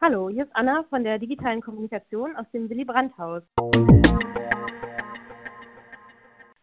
[0.00, 3.42] Hallo, hier ist Anna von der digitalen Kommunikation aus dem Willy Brandt-Haus.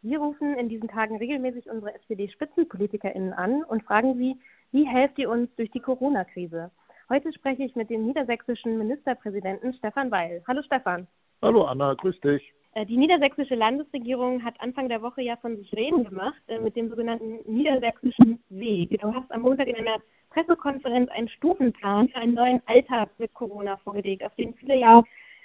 [0.01, 4.39] Wir rufen in diesen Tagen regelmäßig unsere SPD-SpitzenpolitikerInnen an und fragen sie,
[4.71, 6.71] wie helft ihr uns durch die Corona-Krise?
[7.09, 10.41] Heute spreche ich mit dem niedersächsischen Ministerpräsidenten Stefan Weil.
[10.47, 11.05] Hallo Stefan.
[11.41, 12.53] Hallo Anna, grüß dich.
[12.75, 16.75] Äh, die niedersächsische Landesregierung hat Anfang der Woche ja von sich reden gemacht äh, mit
[16.75, 18.99] dem sogenannten niedersächsischen Weg.
[18.99, 23.77] Du hast am Montag in einer Pressekonferenz einen Stufenplan für einen neuen Alltag mit Corona
[23.77, 25.01] vorgelegt, auf den viele ja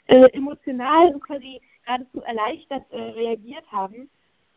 [0.08, 4.10] äh, emotional und quasi geradezu erleichtert äh, reagiert haben.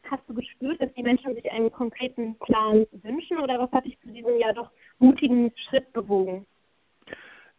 [0.09, 3.99] Hast du gespürt, dass die Menschen sich einen konkreten Plan wünschen oder was hat dich
[3.99, 6.47] zu diesem ja doch mutigen Schritt bewogen?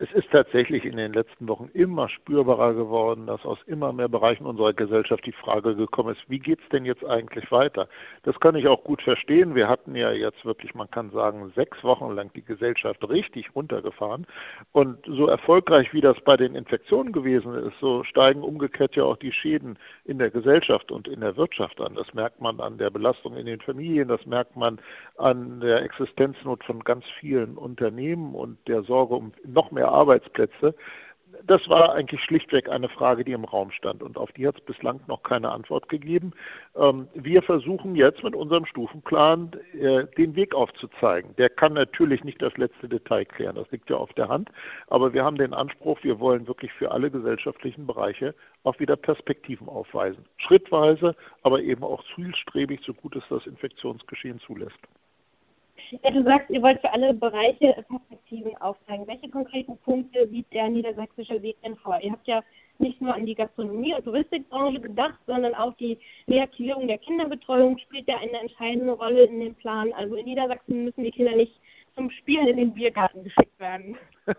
[0.04, 4.44] Es ist tatsächlich in den letzten Wochen immer spürbarer geworden, dass aus immer mehr Bereichen
[4.44, 7.88] unserer Gesellschaft die Frage gekommen ist, wie geht es denn jetzt eigentlich weiter?
[8.24, 9.54] Das kann ich auch gut verstehen.
[9.54, 14.27] Wir hatten ja jetzt wirklich, man kann sagen, sechs Wochen lang die Gesellschaft richtig runtergefahren.
[14.72, 19.16] Und so erfolgreich wie das bei den Infektionen gewesen ist, so steigen umgekehrt ja auch
[19.16, 21.94] die Schäden in der Gesellschaft und in der Wirtschaft an.
[21.94, 24.78] Das merkt man an der Belastung in den Familien, das merkt man
[25.16, 30.75] an der Existenznot von ganz vielen Unternehmen und der Sorge um noch mehr Arbeitsplätze.
[31.47, 34.64] Das war eigentlich schlichtweg eine Frage, die im Raum stand und auf die hat es
[34.64, 36.33] bislang noch keine Antwort gegeben.
[36.77, 41.34] Ähm, wir versuchen jetzt mit unserem Stufenplan äh, den Weg aufzuzeigen.
[41.37, 44.50] Der kann natürlich nicht das letzte Detail klären, das liegt ja auf der Hand,
[44.87, 49.69] aber wir haben den Anspruch, wir wollen wirklich für alle gesellschaftlichen Bereiche auch wieder Perspektiven
[49.69, 50.25] aufweisen.
[50.39, 54.78] Schrittweise, aber eben auch zielstrebig, so gut es das Infektionsgeschehen zulässt.
[56.03, 59.06] Ja, du sagst, ihr wollt für alle Bereiche Perspektiven aufzeigen.
[59.06, 62.00] Welche konkreten Punkte sieht der niedersächsische Weg denn vor?
[62.00, 62.42] Ihr habt ja
[62.78, 65.98] nicht nur an die Gastronomie- und Touristikbranche gedacht, sondern auch die
[66.28, 69.92] Reaktivierung der Kinderbetreuung spielt ja eine entscheidende Rolle in dem Plan.
[69.92, 71.54] Also in Niedersachsen müssen die Kinder nicht
[71.95, 73.97] zum Spielen in den Biergarten geschickt werden.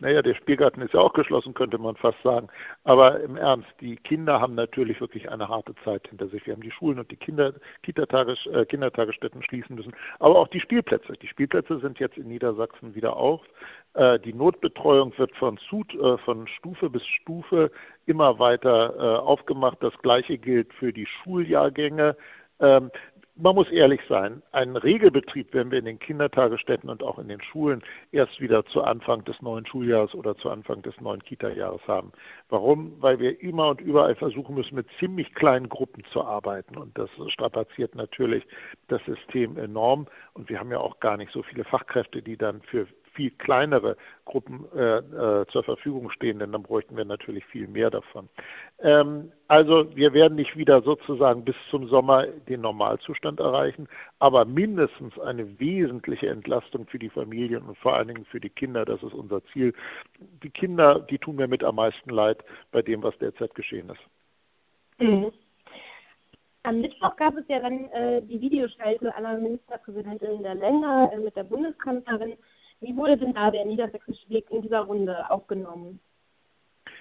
[0.00, 2.48] naja, der Spielgarten ist ja auch geschlossen, könnte man fast sagen.
[2.84, 6.46] Aber im Ernst, die Kinder haben natürlich wirklich eine harte Zeit hinter sich.
[6.46, 9.94] Wir haben die Schulen und die Kinder, äh, Kindertagesstätten schließen müssen.
[10.18, 11.14] Aber auch die Spielplätze.
[11.14, 13.40] Die Spielplätze sind jetzt in Niedersachsen wieder auf.
[13.94, 17.70] Äh, die Notbetreuung wird von, Zut, äh, von Stufe bis Stufe
[18.06, 19.78] immer weiter äh, aufgemacht.
[19.80, 22.16] Das Gleiche gilt für die Schuljahrgänge.
[22.60, 22.90] Ähm,
[23.42, 27.42] man muss ehrlich sein, einen Regelbetrieb werden wir in den Kindertagesstätten und auch in den
[27.42, 27.82] Schulen
[28.12, 32.12] erst wieder zu Anfang des neuen Schuljahres oder zu Anfang des neuen Kita-Jahres haben.
[32.50, 32.94] Warum?
[33.00, 36.76] Weil wir immer und überall versuchen müssen, mit ziemlich kleinen Gruppen zu arbeiten.
[36.76, 38.44] Und das strapaziert natürlich
[38.86, 40.06] das System enorm.
[40.34, 43.96] Und wir haben ja auch gar nicht so viele Fachkräfte, die dann für viel kleinere
[44.24, 48.28] Gruppen äh, äh, zur Verfügung stehen, denn dann bräuchten wir natürlich viel mehr davon.
[48.80, 55.18] Ähm, also wir werden nicht wieder sozusagen bis zum Sommer den Normalzustand erreichen, aber mindestens
[55.18, 59.14] eine wesentliche Entlastung für die Familien und vor allen Dingen für die Kinder, das ist
[59.14, 59.74] unser Ziel.
[60.42, 64.02] Die Kinder, die tun mir mit am meisten leid bei dem, was derzeit geschehen ist.
[64.98, 65.32] Mhm.
[66.64, 71.34] Am Mittwoch gab es ja dann äh, die Videoschalte aller Ministerpräsidentinnen der Länder äh, mit
[71.34, 72.34] der Bundeskanzlerin.
[72.92, 75.98] Wie wurde denn da der niedersächsische Weg in dieser Runde aufgenommen?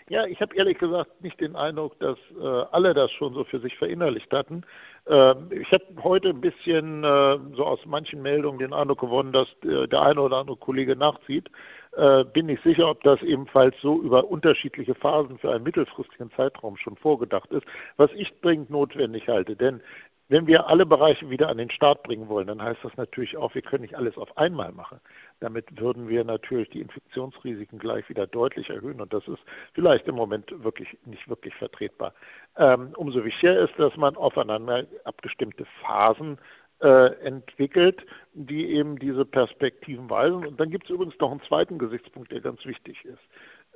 [0.10, 3.60] Ja, ich habe ehrlich gesagt nicht den Eindruck, dass äh, alle das schon so für
[3.60, 4.64] sich verinnerlicht hatten.
[5.06, 9.48] Äh, ich habe heute ein bisschen äh, so aus manchen Meldungen den Eindruck gewonnen, dass
[9.64, 11.50] äh, der eine oder andere Kollege nachzieht.
[11.98, 16.78] Äh, bin nicht sicher, ob das ebenfalls so über unterschiedliche Phasen für einen mittelfristigen Zeitraum
[16.78, 17.66] schon vorgedacht ist,
[17.98, 19.56] was ich dringend notwendig halte.
[19.56, 19.82] Denn
[20.32, 23.54] wenn wir alle Bereiche wieder an den Start bringen wollen, dann heißt das natürlich auch,
[23.54, 25.02] wir können nicht alles auf einmal machen.
[25.42, 29.42] Damit würden wir natürlich die Infektionsrisiken gleich wieder deutlich erhöhen und das ist
[29.74, 32.14] vielleicht im Moment wirklich nicht wirklich vertretbar.
[32.58, 36.38] Ähm, umso wichtiger ist, dass man aufeinander abgestimmte Phasen
[36.82, 38.02] äh, entwickelt,
[38.34, 40.46] die eben diese Perspektiven weisen.
[40.46, 43.22] Und dann gibt es übrigens noch einen zweiten Gesichtspunkt, der ganz wichtig ist.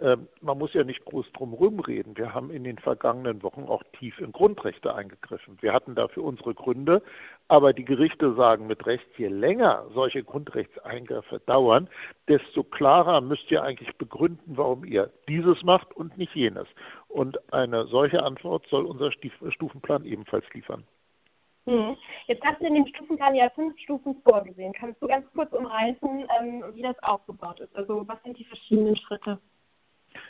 [0.06, 2.16] Ähm, man muss ja nicht groß drum reden.
[2.16, 5.58] Wir haben in den vergangenen Wochen auch tief in Grundrechte eingegriffen.
[5.62, 7.02] Wir hatten dafür unsere Gründe,
[7.48, 11.90] aber die Gerichte sagen mit Recht, je länger solche Grundrechtseingriffe dauern,
[12.28, 16.68] desto klarer müsst ihr eigentlich begründen, warum ihr dieses macht und nicht jenes.
[17.08, 20.84] Und eine solche Antwort soll unser Stufenplan ebenfalls liefern.
[21.66, 21.98] Hm.
[22.28, 24.72] Jetzt hast du in dem Stufenplan ja fünf Stufen vorgesehen.
[24.74, 27.76] Kannst du ganz kurz umreißen, ähm, wie das aufgebaut ist?
[27.76, 29.40] Also was sind die verschiedenen Schritte?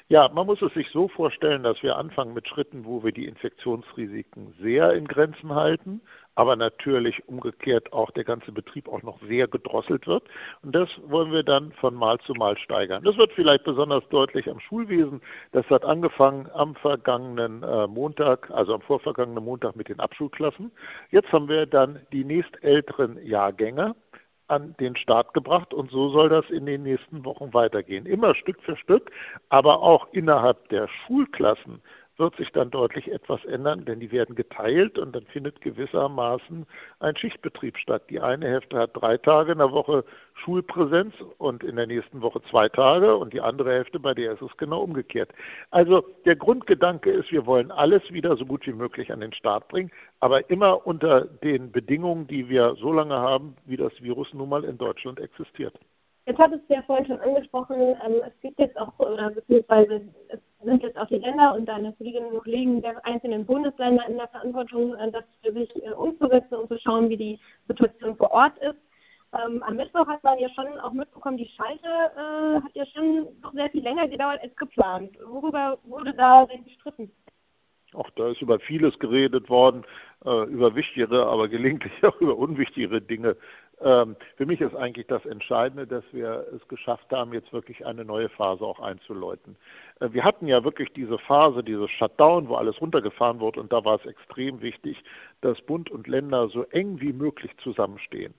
[0.07, 3.25] Ja, man muss es sich so vorstellen, dass wir anfangen mit Schritten, wo wir die
[3.25, 6.01] Infektionsrisiken sehr in Grenzen halten,
[6.35, 10.23] aber natürlich umgekehrt auch der ganze Betrieb auch noch sehr gedrosselt wird.
[10.61, 13.03] Und das wollen wir dann von Mal zu Mal steigern.
[13.03, 15.21] Das wird vielleicht besonders deutlich am Schulwesen.
[15.53, 20.71] Das hat angefangen am vergangenen äh, Montag, also am vorvergangenen Montag mit den Abschulklassen.
[21.09, 23.95] Jetzt haben wir dann die nächstälteren Jahrgänge
[24.47, 28.05] an den Start gebracht und so soll das in den nächsten Wochen weitergehen.
[28.05, 29.11] Immer Stück für Stück,
[29.49, 31.81] aber auch innerhalb der Schulklassen
[32.17, 36.65] wird sich dann deutlich etwas ändern, denn die werden geteilt und dann findet gewissermaßen
[36.99, 38.03] ein Schichtbetrieb statt.
[38.09, 42.41] Die eine Hälfte hat drei Tage in der Woche Schulpräsenz und in der nächsten Woche
[42.49, 45.31] zwei Tage und die andere Hälfte, bei der ist es genau umgekehrt.
[45.71, 49.67] Also der Grundgedanke ist, wir wollen alles wieder so gut wie möglich an den Start
[49.67, 54.49] bringen, aber immer unter den Bedingungen, die wir so lange haben, wie das Virus nun
[54.49, 55.77] mal in Deutschland existiert.
[56.27, 60.39] Jetzt hattest du ja vorhin schon angesprochen, ähm, es gibt jetzt auch, oder beziehungsweise es
[60.65, 64.27] sind jetzt auch die Länder und deine Kolleginnen und Kollegen der einzelnen Bundesländer in der
[64.27, 68.57] Verantwortung, äh, das für sich äh, umzusetzen und zu schauen, wie die Situation vor Ort
[68.59, 68.77] ist.
[69.33, 73.27] Ähm, am Mittwoch hat man ja schon auch mitbekommen, die Schalte äh, hat ja schon
[73.41, 75.11] noch sehr viel länger gedauert als geplant.
[75.25, 77.11] Worüber wurde da denn gestritten?
[77.93, 79.85] Auch da ist über vieles geredet worden,
[80.25, 83.35] äh, über wichtigere, aber gelegentlich auch über unwichtigere Dinge.
[83.81, 88.05] Ähm, für mich ist eigentlich das Entscheidende, dass wir es geschafft haben, jetzt wirklich eine
[88.05, 89.57] neue Phase auch einzuläuten.
[89.99, 93.83] Äh, wir hatten ja wirklich diese Phase, dieses Shutdown, wo alles runtergefahren wurde und da
[93.83, 95.03] war es extrem wichtig,
[95.41, 98.33] dass Bund und Länder so eng wie möglich zusammenstehen.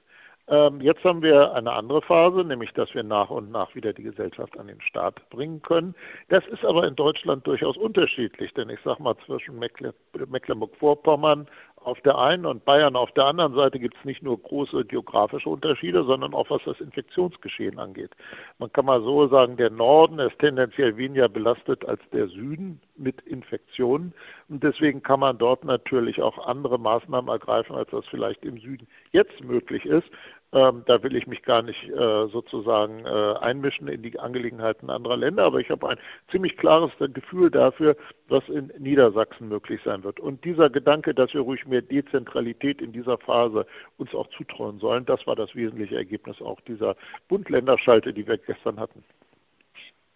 [0.49, 4.05] Ähm, jetzt haben wir eine andere Phase, nämlich dass wir nach und nach wieder die
[4.05, 5.95] Gesellschaft an den Start bringen können.
[6.29, 11.49] Das ist aber in Deutschland durchaus unterschiedlich, denn ich sage mal zwischen Mecklenburg-Vorpommern
[11.87, 15.49] auf der einen und Bayern auf der anderen Seite gibt es nicht nur große geografische
[15.49, 18.11] Unterschiede, sondern auch was das Infektionsgeschehen angeht.
[18.59, 23.21] Man kann mal so sagen, der Norden ist tendenziell weniger belastet als der Süden mit
[23.23, 24.13] Infektionen
[24.49, 28.89] und deswegen kann man dort natürlich auch andere Maßnahmen ergreifen, als das vielleicht im Süden
[29.13, 30.09] jetzt möglich ist.
[30.57, 35.19] Ähm, da will ich mich gar nicht äh, sozusagen äh, einmischen in die Angelegenheiten anderer
[35.19, 35.99] Länder, aber ich habe ein
[36.31, 37.95] ziemlich klares Gefühl dafür,
[38.29, 40.19] was in Niedersachsen möglich sein wird.
[40.19, 43.67] Und dieser Gedanke, dass wir ruhig mehr Dezentralität in dieser Phase
[43.99, 46.97] uns auch zutrauen sollen, das war das wesentliche Ergebnis auch dieser
[47.29, 49.05] Bund-Länder-Schalte, die wir gestern hatten.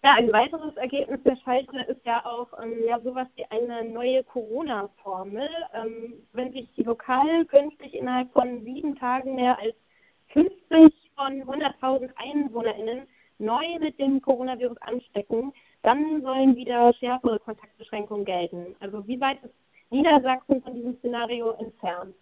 [0.03, 4.23] Ja, ein weiteres Ergebnis der Schalte ist ja auch ähm, ja sowas wie eine neue
[4.23, 5.47] Corona-Formel.
[5.75, 9.75] Ähm, wenn sich lokal künftig innerhalb von sieben Tagen mehr als
[10.71, 13.07] 50 von 100.000 EinwohnerInnen
[13.39, 15.51] neu mit dem Coronavirus anstecken,
[15.83, 18.75] dann sollen wieder schärfere Kontaktbeschränkungen gelten.
[18.79, 19.53] Also wie weit ist
[19.89, 22.15] Niedersachsen von diesem Szenario entfernt?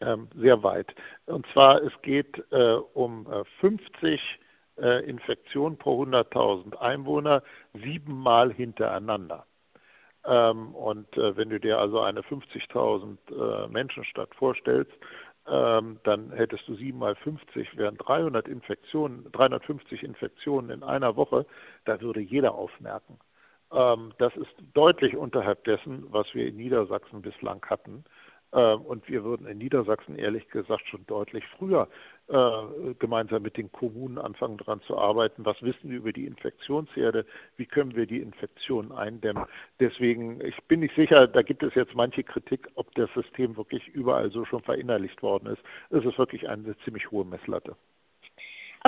[0.00, 0.94] Ähm, sehr weit.
[1.26, 4.20] Und zwar, es geht äh, um äh, 50
[4.78, 7.42] äh, Infektionen pro 100.000 Einwohner,
[7.74, 9.46] siebenmal hintereinander.
[10.24, 14.92] Ähm, und äh, wenn du dir also eine 50.000 äh, Menschenstadt vorstellst,
[15.46, 21.46] dann hättest du 7 mal 50, wären 300 Infektionen, 350 Infektionen in einer Woche,
[21.86, 23.18] da würde jeder aufmerken.
[23.72, 28.04] Ähm, das ist deutlich unterhalb dessen, was wir in Niedersachsen bislang hatten.
[28.52, 31.88] Ähm, und wir würden in Niedersachsen ehrlich gesagt schon deutlich früher
[32.30, 35.44] äh, gemeinsam mit den Kommunen anfangen daran zu arbeiten.
[35.44, 37.26] Was wissen wir über die Infektionsherde?
[37.56, 39.46] Wie können wir die Infektionen eindämmen?
[39.80, 43.88] Deswegen, ich bin nicht sicher, da gibt es jetzt manche Kritik, ob das System wirklich
[43.88, 45.62] überall so schon verinnerlicht worden ist.
[45.90, 47.76] Es ist wirklich eine ziemlich hohe Messlatte.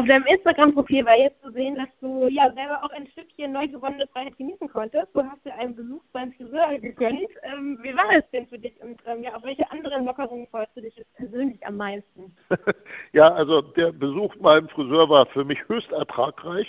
[0.03, 3.69] Auf deinem Instagram-Profil war jetzt zu sehen, dass du ja selber auch ein Stückchen neu
[3.69, 5.07] gewonnene Freiheit genießen konntest.
[5.15, 7.31] Du hast dir einen Besuch beim Friseur gegönnt.
[7.45, 10.77] Ähm, wie war es denn für dich und ähm, ja, auf welche anderen Lockerungen freust
[10.77, 12.37] du dich jetzt persönlich am meisten?
[13.13, 16.67] ja, also der Besuch beim Friseur war für mich höchst ertragreich.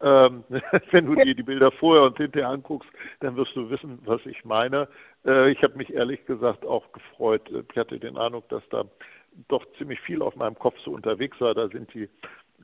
[0.00, 0.44] Ähm,
[0.92, 4.44] wenn du dir die Bilder vorher und hinterher anguckst, dann wirst du wissen, was ich
[4.44, 4.86] meine.
[5.26, 7.50] Äh, ich habe mich ehrlich gesagt auch gefreut.
[7.68, 8.84] Ich hatte den Eindruck, dass da
[9.48, 11.52] doch ziemlich viel auf meinem Kopf so unterwegs war.
[11.52, 12.08] Da sind die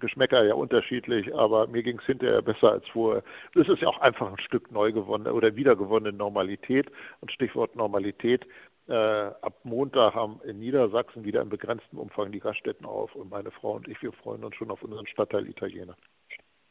[0.01, 3.23] Geschmäcker ja unterschiedlich, aber mir ging es hinterher besser als vorher.
[3.55, 6.91] Das ist ja auch einfach ein Stück neu gewonnene oder wiedergewonnene Normalität.
[7.21, 8.47] Und Stichwort Normalität,
[8.89, 13.51] äh, ab Montag haben in Niedersachsen wieder in begrenztem Umfang die Gaststätten auf und meine
[13.51, 15.97] Frau und ich, wir freuen uns schon auf unseren Stadtteil Italiener.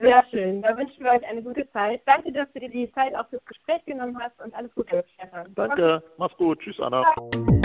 [0.00, 0.62] Sehr schön.
[0.62, 2.00] Da wünschen wir euch eine gute Zeit.
[2.06, 5.52] Danke, dass du dir die Zeit auch fürs Gespräch genommen hast und alles Gute, Stefan.
[5.54, 6.02] Danke.
[6.18, 6.60] Mach's gut.
[6.60, 7.02] Tschüss, Anna.
[7.02, 7.57] Ja.